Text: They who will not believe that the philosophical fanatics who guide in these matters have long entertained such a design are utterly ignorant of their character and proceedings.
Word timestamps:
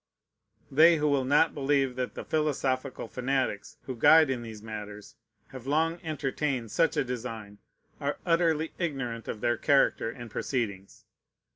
They 0.71 0.95
who 0.97 1.07
will 1.07 1.25
not 1.25 1.53
believe 1.53 1.95
that 1.95 2.15
the 2.15 2.25
philosophical 2.25 3.07
fanatics 3.07 3.77
who 3.83 3.95
guide 3.95 4.31
in 4.31 4.41
these 4.41 4.63
matters 4.63 5.15
have 5.49 5.67
long 5.67 5.99
entertained 6.01 6.71
such 6.71 6.97
a 6.97 7.03
design 7.03 7.59
are 7.99 8.17
utterly 8.25 8.73
ignorant 8.79 9.27
of 9.27 9.41
their 9.41 9.57
character 9.57 10.09
and 10.09 10.31
proceedings. 10.31 11.05